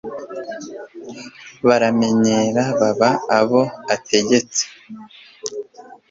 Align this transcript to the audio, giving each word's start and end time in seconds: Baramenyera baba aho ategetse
Baramenyera 1.67 2.63
baba 2.79 3.11
aho 3.39 3.61
ategetse 3.95 4.63